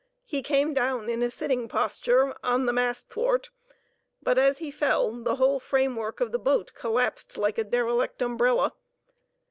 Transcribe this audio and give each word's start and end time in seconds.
He 0.25 0.41
came 0.41 0.73
down 0.73 1.09
in 1.11 1.21
a 1.21 1.29
sitting 1.29 1.67
posture 1.67 2.35
on 2.43 2.65
the 2.65 2.73
mast 2.73 3.07
thwart; 3.11 3.51
but 4.23 4.39
as 4.39 4.57
he 4.57 4.71
fell, 4.71 5.11
the 5.11 5.35
whole 5.35 5.59
framework 5.59 6.19
of 6.19 6.31
the 6.31 6.39
boat 6.39 6.71
collapsed 6.73 7.37
like 7.37 7.59
a 7.59 7.63
derelict 7.63 8.19
umbrella. 8.19 8.73